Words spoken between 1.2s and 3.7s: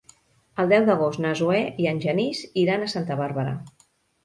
na Zoè i en Genís iran a Santa Bàrbara.